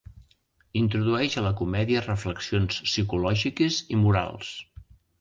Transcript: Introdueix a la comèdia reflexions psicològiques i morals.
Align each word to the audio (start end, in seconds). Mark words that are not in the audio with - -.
Introdueix 0.79 1.35
a 1.41 1.43
la 1.49 1.53
comèdia 1.59 2.03
reflexions 2.07 2.83
psicològiques 2.91 3.81
i 3.99 4.05
morals. 4.07 4.55